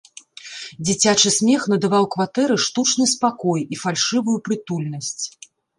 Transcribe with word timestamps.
Дзіцячы 0.87 1.29
смех 1.37 1.61
надаваў 1.73 2.09
кватэры 2.17 2.55
штучны 2.67 3.05
спакой 3.15 3.61
і 3.73 3.83
фальшывую 3.87 4.37
прытульнасць. 4.49 5.25